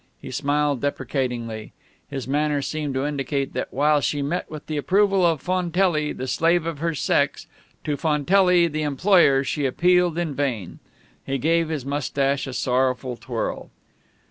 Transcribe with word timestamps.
He 0.19 0.31
smiled 0.31 0.81
deprecatingly. 0.81 1.73
His 2.09 2.27
manner 2.27 2.63
seemed 2.63 2.95
to 2.95 3.05
indicate 3.05 3.53
that, 3.53 3.71
while 3.71 4.01
she 4.01 4.23
met 4.23 4.49
with 4.49 4.65
the 4.65 4.77
approval 4.77 5.23
of 5.23 5.43
Fontelli, 5.43 6.11
the 6.11 6.25
slave 6.25 6.65
of 6.65 6.79
her 6.79 6.95
sex, 6.95 7.45
to 7.83 7.95
Fontelli, 7.95 8.65
the 8.67 8.81
employer, 8.81 9.43
she 9.43 9.67
appealed 9.67 10.17
in 10.17 10.33
vain. 10.33 10.79
He 11.23 11.37
gave 11.37 11.69
his 11.69 11.85
mustache 11.85 12.47
a 12.47 12.53
sorrowful 12.53 13.15
twirl. 13.15 13.69